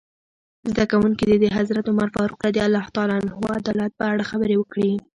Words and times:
زده 0.69 0.85
کوونکي 0.91 1.23
دې 1.29 1.37
د 1.41 1.45
حضرت 1.57 1.85
عمر 1.91 2.07
فاروق 2.15 2.41
رض 2.45 2.57
عدالت 3.59 3.91
په 3.99 4.03
اړه 4.11 4.23
خبرې 4.31 4.55
وکړي. 4.57 4.91